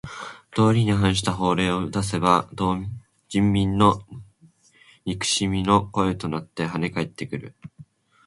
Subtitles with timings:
[0.55, 2.49] 道理に反した法令を出せば
[3.29, 4.01] 人民の
[5.05, 7.53] 恨みの声となってはね返ってくる。